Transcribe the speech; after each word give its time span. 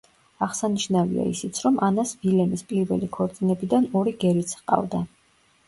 აღსანიშნავია 0.43 1.25
ისიც, 1.31 1.59
რომ 1.65 1.77
ანას 1.89 2.15
ვილემის 2.25 2.65
პირველი 2.73 3.13
ქორწინებიდან 3.21 3.89
ორი 4.03 4.17
გერიც 4.27 4.59
ჰყავდა. 4.61 5.07